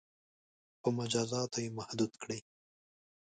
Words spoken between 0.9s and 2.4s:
مجازاتو یې محدود کړئ.